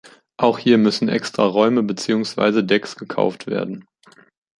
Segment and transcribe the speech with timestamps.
[0.37, 3.85] Auch hier müssen extra Räume beziehungsweise Decks gekauft werden.